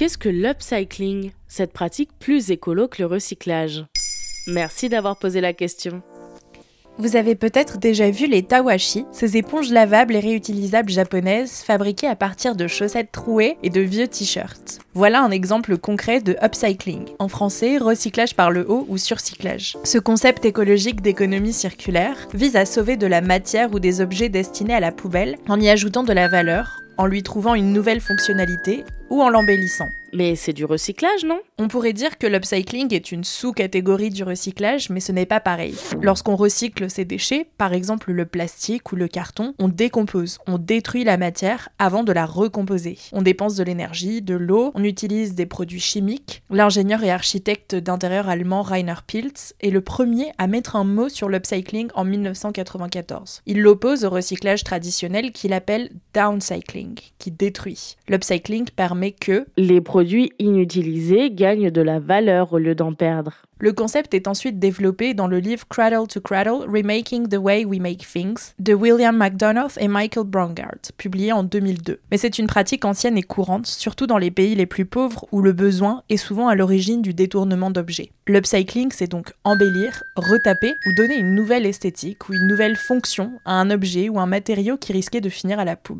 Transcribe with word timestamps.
Qu'est-ce 0.00 0.16
que 0.16 0.30
l'upcycling, 0.30 1.32
cette 1.46 1.74
pratique 1.74 2.08
plus 2.18 2.50
écolo 2.50 2.88
que 2.88 3.02
le 3.02 3.06
recyclage 3.06 3.84
Merci 4.46 4.88
d'avoir 4.88 5.18
posé 5.18 5.42
la 5.42 5.52
question. 5.52 6.00
Vous 6.96 7.16
avez 7.16 7.34
peut-être 7.34 7.76
déjà 7.76 8.10
vu 8.10 8.26
les 8.26 8.42
tawashi, 8.42 9.04
ces 9.12 9.36
éponges 9.36 9.70
lavables 9.70 10.16
et 10.16 10.20
réutilisables 10.20 10.88
japonaises 10.88 11.60
fabriquées 11.60 12.06
à 12.06 12.16
partir 12.16 12.56
de 12.56 12.66
chaussettes 12.66 13.12
trouées 13.12 13.58
et 13.62 13.68
de 13.68 13.82
vieux 13.82 14.08
t-shirts. 14.08 14.78
Voilà 14.94 15.22
un 15.22 15.30
exemple 15.30 15.76
concret 15.76 16.22
de 16.22 16.34
upcycling, 16.42 17.10
en 17.18 17.28
français 17.28 17.76
recyclage 17.76 18.34
par 18.34 18.50
le 18.50 18.64
haut 18.70 18.86
ou 18.88 18.96
surcyclage. 18.96 19.76
Ce 19.84 19.98
concept 19.98 20.46
écologique 20.46 21.02
d'économie 21.02 21.52
circulaire 21.52 22.16
vise 22.32 22.56
à 22.56 22.64
sauver 22.64 22.96
de 22.96 23.06
la 23.06 23.20
matière 23.20 23.74
ou 23.74 23.80
des 23.80 24.00
objets 24.00 24.30
destinés 24.30 24.72
à 24.72 24.80
la 24.80 24.92
poubelle 24.92 25.36
en 25.46 25.60
y 25.60 25.68
ajoutant 25.68 26.04
de 26.04 26.14
la 26.14 26.28
valeur, 26.28 26.79
en 27.00 27.06
lui 27.06 27.22
trouvant 27.22 27.54
une 27.54 27.72
nouvelle 27.72 28.02
fonctionnalité 28.02 28.84
ou 29.08 29.22
en 29.22 29.30
l'embellissant. 29.30 29.88
Mais 30.12 30.34
c'est 30.34 30.52
du 30.52 30.64
recyclage, 30.64 31.24
non? 31.24 31.40
On 31.58 31.68
pourrait 31.68 31.92
dire 31.92 32.18
que 32.18 32.26
l'upcycling 32.26 32.92
est 32.92 33.12
une 33.12 33.22
sous-catégorie 33.22 34.10
du 34.10 34.24
recyclage, 34.24 34.90
mais 34.90 34.98
ce 34.98 35.12
n'est 35.12 35.26
pas 35.26 35.38
pareil. 35.40 35.74
Lorsqu'on 36.02 36.34
recycle 36.34 36.90
ces 36.90 37.04
déchets, 37.04 37.46
par 37.58 37.72
exemple 37.72 38.10
le 38.10 38.26
plastique 38.26 38.90
ou 38.92 38.96
le 38.96 39.06
carton, 39.06 39.54
on 39.58 39.68
décompose, 39.68 40.38
on 40.46 40.58
détruit 40.58 41.04
la 41.04 41.16
matière 41.16 41.68
avant 41.78 42.02
de 42.02 42.12
la 42.12 42.26
recomposer. 42.26 42.98
On 43.12 43.22
dépense 43.22 43.54
de 43.54 43.62
l'énergie, 43.62 44.20
de 44.20 44.34
l'eau, 44.34 44.72
on 44.74 44.82
utilise 44.82 45.34
des 45.34 45.46
produits 45.46 45.80
chimiques. 45.80 46.42
L'ingénieur 46.50 47.04
et 47.04 47.10
architecte 47.10 47.76
d'intérieur 47.76 48.28
allemand 48.28 48.62
Rainer 48.62 48.94
Pilz 49.06 49.54
est 49.60 49.70
le 49.70 49.80
premier 49.80 50.32
à 50.38 50.48
mettre 50.48 50.74
un 50.74 50.84
mot 50.84 51.08
sur 51.08 51.28
l'upcycling 51.28 51.88
en 51.94 52.04
1994. 52.04 53.42
Il 53.46 53.60
l'oppose 53.60 54.04
au 54.04 54.10
recyclage 54.10 54.64
traditionnel 54.64 55.30
qu'il 55.32 55.52
appelle 55.52 55.90
downcycling, 56.14 56.98
qui 57.18 57.30
détruit. 57.30 57.96
L'upcycling 58.08 58.68
permet 58.74 59.12
que 59.12 59.46
les 59.56 59.80
produits 59.80 60.32
inutilisés 60.38 61.30
gagnent 61.30 61.70
de 61.70 61.82
la 61.82 62.00
valeur 62.00 62.52
au 62.52 62.58
lieu 62.58 62.74
d'en 62.74 62.94
perdre. 62.94 63.42
Le 63.62 63.74
concept 63.74 64.14
est 64.14 64.26
ensuite 64.26 64.58
développé 64.58 65.12
dans 65.12 65.26
le 65.26 65.38
livre 65.38 65.68
Cradle 65.68 66.06
to 66.08 66.18
Cradle, 66.18 66.64
Remaking 66.66 67.28
the 67.28 67.36
Way 67.36 67.66
We 67.66 67.78
Make 67.78 68.06
Things 68.10 68.54
de 68.58 68.72
William 68.72 69.14
McDonough 69.14 69.76
et 69.78 69.86
Michael 69.86 70.24
Braungart, 70.24 70.80
publié 70.96 71.32
en 71.32 71.42
2002. 71.42 72.00
Mais 72.10 72.16
c'est 72.16 72.38
une 72.38 72.46
pratique 72.46 72.86
ancienne 72.86 73.18
et 73.18 73.22
courante, 73.22 73.66
surtout 73.66 74.06
dans 74.06 74.16
les 74.16 74.30
pays 74.30 74.54
les 74.54 74.64
plus 74.64 74.86
pauvres 74.86 75.26
où 75.30 75.42
le 75.42 75.52
besoin 75.52 76.02
est 76.08 76.16
souvent 76.16 76.48
à 76.48 76.54
l'origine 76.54 77.02
du 77.02 77.12
détournement 77.12 77.70
d'objets. 77.70 78.12
L'upcycling, 78.26 78.92
c'est 78.92 79.10
donc 79.10 79.34
embellir, 79.44 80.02
retaper 80.16 80.72
ou 80.86 80.94
donner 80.96 81.18
une 81.18 81.34
nouvelle 81.34 81.66
esthétique 81.66 82.30
ou 82.30 82.32
une 82.32 82.46
nouvelle 82.46 82.76
fonction 82.76 83.32
à 83.44 83.60
un 83.60 83.70
objet 83.70 84.08
ou 84.08 84.18
un 84.18 84.26
matériau 84.26 84.78
qui 84.78 84.94
risquait 84.94 85.20
de 85.20 85.28
finir 85.28 85.58
à 85.58 85.66
la 85.66 85.76
poubelle. 85.76 85.99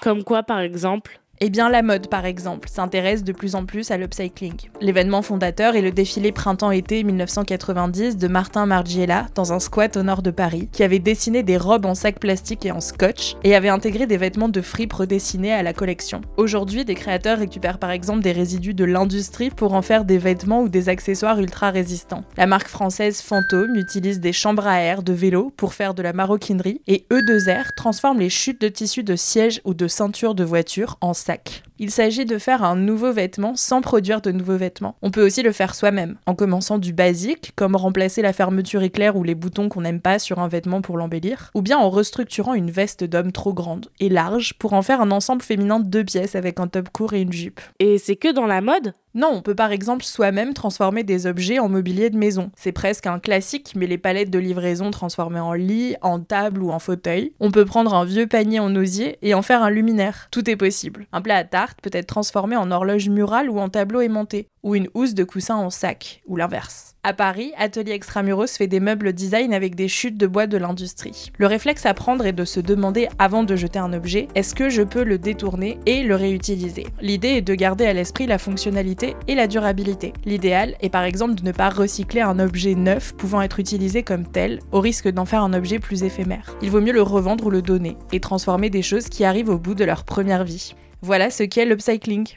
Comme 0.00 0.24
quoi, 0.24 0.42
par 0.42 0.60
exemple 0.60 1.20
eh 1.44 1.50
bien, 1.50 1.68
la 1.68 1.82
mode, 1.82 2.06
par 2.06 2.24
exemple, 2.24 2.68
s'intéresse 2.68 3.24
de 3.24 3.32
plus 3.32 3.56
en 3.56 3.66
plus 3.66 3.90
à 3.90 3.96
l'upcycling. 3.96 4.54
L'événement 4.80 5.22
fondateur 5.22 5.74
est 5.74 5.82
le 5.82 5.90
défilé 5.90 6.30
printemps-été 6.30 7.02
1990 7.02 8.16
de 8.16 8.28
Martin 8.28 8.64
Margiela 8.64 9.26
dans 9.34 9.52
un 9.52 9.58
squat 9.58 9.96
au 9.96 10.04
nord 10.04 10.22
de 10.22 10.30
Paris, 10.30 10.68
qui 10.70 10.84
avait 10.84 11.00
dessiné 11.00 11.42
des 11.42 11.56
robes 11.56 11.84
en 11.84 11.96
sac 11.96 12.20
plastique 12.20 12.64
et 12.64 12.70
en 12.70 12.78
scotch, 12.78 13.34
et 13.42 13.56
avait 13.56 13.70
intégré 13.70 14.06
des 14.06 14.18
vêtements 14.18 14.48
de 14.48 14.60
fripe 14.60 14.92
redessinés 14.92 15.52
à 15.52 15.64
la 15.64 15.72
collection. 15.72 16.20
Aujourd'hui, 16.36 16.84
des 16.84 16.94
créateurs 16.94 17.40
récupèrent 17.40 17.80
par 17.80 17.90
exemple 17.90 18.20
des 18.20 18.30
résidus 18.30 18.74
de 18.74 18.84
l'industrie 18.84 19.50
pour 19.50 19.74
en 19.74 19.82
faire 19.82 20.04
des 20.04 20.18
vêtements 20.18 20.62
ou 20.62 20.68
des 20.68 20.88
accessoires 20.88 21.40
ultra 21.40 21.72
résistants. 21.72 22.22
La 22.36 22.46
marque 22.46 22.68
française 22.68 23.20
Fantôme 23.20 23.74
utilise 23.74 24.20
des 24.20 24.32
chambres 24.32 24.68
à 24.68 24.80
air 24.80 25.02
de 25.02 25.12
vélo 25.12 25.52
pour 25.56 25.74
faire 25.74 25.94
de 25.94 26.02
la 26.02 26.12
maroquinerie, 26.12 26.82
et 26.86 27.04
E2R 27.10 27.74
transforme 27.74 28.20
les 28.20 28.30
chutes 28.30 28.60
de 28.60 28.68
tissu 28.68 29.02
de 29.02 29.16
siège 29.16 29.60
ou 29.64 29.74
de 29.74 29.88
ceinture 29.88 30.36
de 30.36 30.44
voiture 30.44 30.98
en 31.00 31.12
sac 31.32 31.62
il 31.82 31.90
s'agit 31.90 32.26
de 32.26 32.38
faire 32.38 32.62
un 32.62 32.76
nouveau 32.76 33.12
vêtement 33.12 33.56
sans 33.56 33.80
produire 33.80 34.20
de 34.20 34.30
nouveaux 34.30 34.56
vêtements. 34.56 34.94
On 35.02 35.10
peut 35.10 35.26
aussi 35.26 35.42
le 35.42 35.50
faire 35.50 35.74
soi-même, 35.74 36.14
en 36.26 36.36
commençant 36.36 36.78
du 36.78 36.92
basique, 36.92 37.54
comme 37.56 37.74
remplacer 37.74 38.22
la 38.22 38.32
fermeture 38.32 38.84
éclair 38.84 39.16
ou 39.16 39.24
les 39.24 39.34
boutons 39.34 39.68
qu'on 39.68 39.80
n'aime 39.80 40.00
pas 40.00 40.20
sur 40.20 40.38
un 40.38 40.46
vêtement 40.46 40.80
pour 40.80 40.96
l'embellir, 40.96 41.50
ou 41.56 41.60
bien 41.60 41.78
en 41.78 41.90
restructurant 41.90 42.54
une 42.54 42.70
veste 42.70 43.02
d'homme 43.02 43.32
trop 43.32 43.52
grande 43.52 43.88
et 43.98 44.08
large 44.08 44.54
pour 44.60 44.74
en 44.74 44.82
faire 44.82 45.00
un 45.00 45.10
ensemble 45.10 45.42
féminin 45.42 45.80
de 45.80 45.88
deux 45.88 46.04
pièces 46.04 46.36
avec 46.36 46.60
un 46.60 46.68
top 46.68 46.88
court 46.90 47.14
et 47.14 47.22
une 47.22 47.32
jupe. 47.32 47.60
Et 47.80 47.98
c'est 47.98 48.14
que 48.14 48.32
dans 48.32 48.46
la 48.46 48.60
mode? 48.60 48.94
Non, 49.14 49.30
on 49.34 49.42
peut 49.42 49.54
par 49.54 49.72
exemple 49.72 50.04
soi-même 50.04 50.54
transformer 50.54 51.02
des 51.02 51.26
objets 51.26 51.58
en 51.58 51.68
mobilier 51.68 52.08
de 52.08 52.16
maison. 52.16 52.50
C'est 52.56 52.72
presque 52.72 53.06
un 53.06 53.18
classique, 53.18 53.74
mais 53.76 53.86
les 53.86 53.98
palettes 53.98 54.30
de 54.30 54.38
livraison 54.38 54.90
transformées 54.90 55.40
en 55.40 55.52
lit, 55.52 55.96
en 56.00 56.20
table 56.20 56.62
ou 56.62 56.70
en 56.70 56.78
fauteuil. 56.78 57.34
On 57.38 57.50
peut 57.50 57.66
prendre 57.66 57.92
un 57.92 58.06
vieux 58.06 58.26
panier 58.26 58.58
en 58.58 58.74
osier 58.74 59.18
et 59.20 59.34
en 59.34 59.42
faire 59.42 59.62
un 59.62 59.68
luminaire. 59.68 60.28
Tout 60.30 60.48
est 60.48 60.56
possible. 60.56 61.06
Un 61.12 61.20
plat 61.20 61.36
à 61.36 61.44
tarte 61.44 61.71
peut 61.80 61.90
être 61.92 62.06
transformé 62.06 62.56
en 62.56 62.70
horloge 62.70 63.08
murale 63.08 63.50
ou 63.50 63.58
en 63.58 63.68
tableau 63.68 64.00
aimanté, 64.00 64.48
ou 64.62 64.74
une 64.74 64.88
housse 64.94 65.14
de 65.14 65.24
coussin 65.24 65.56
en 65.56 65.70
sac, 65.70 66.22
ou 66.26 66.36
l'inverse. 66.36 66.94
À 67.04 67.14
Paris, 67.14 67.52
Atelier 67.58 67.92
Extramuros 67.92 68.46
fait 68.46 68.68
des 68.68 68.78
meubles 68.78 69.12
design 69.12 69.52
avec 69.52 69.74
des 69.74 69.88
chutes 69.88 70.16
de 70.16 70.28
bois 70.28 70.46
de 70.46 70.56
l'industrie. 70.56 71.32
Le 71.36 71.48
réflexe 71.48 71.84
à 71.84 71.94
prendre 71.94 72.24
est 72.26 72.32
de 72.32 72.44
se 72.44 72.60
demander 72.60 73.08
avant 73.18 73.42
de 73.42 73.56
jeter 73.56 73.80
un 73.80 73.92
objet, 73.92 74.28
est-ce 74.36 74.54
que 74.54 74.68
je 74.68 74.82
peux 74.82 75.02
le 75.02 75.18
détourner 75.18 75.78
et 75.86 76.04
le 76.04 76.14
réutiliser? 76.14 76.86
L'idée 77.00 77.28
est 77.28 77.42
de 77.42 77.54
garder 77.56 77.86
à 77.86 77.92
l'esprit 77.92 78.26
la 78.26 78.38
fonctionnalité 78.38 79.16
et 79.26 79.34
la 79.34 79.48
durabilité. 79.48 80.12
L'idéal 80.24 80.76
est 80.80 80.90
par 80.90 81.02
exemple 81.02 81.34
de 81.34 81.42
ne 81.42 81.50
pas 81.50 81.70
recycler 81.70 82.20
un 82.20 82.38
objet 82.38 82.76
neuf 82.76 83.14
pouvant 83.14 83.42
être 83.42 83.58
utilisé 83.58 84.04
comme 84.04 84.26
tel, 84.28 84.60
au 84.70 84.80
risque 84.80 85.08
d'en 85.08 85.24
faire 85.24 85.42
un 85.42 85.54
objet 85.54 85.80
plus 85.80 86.04
éphémère. 86.04 86.56
Il 86.62 86.70
vaut 86.70 86.80
mieux 86.80 86.92
le 86.92 87.02
revendre 87.02 87.46
ou 87.46 87.50
le 87.50 87.62
donner, 87.62 87.96
et 88.12 88.20
transformer 88.20 88.70
des 88.70 88.82
choses 88.82 89.08
qui 89.08 89.24
arrivent 89.24 89.50
au 89.50 89.58
bout 89.58 89.74
de 89.74 89.84
leur 89.84 90.04
première 90.04 90.44
vie. 90.44 90.74
Voilà 91.00 91.30
ce 91.30 91.42
qu'est 91.42 91.64
l'upcycling. 91.64 92.36